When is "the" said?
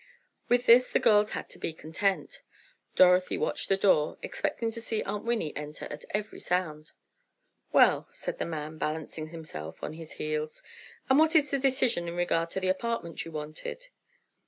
0.91-0.97, 3.69-3.77, 8.39-8.45, 11.51-11.59, 12.59-12.67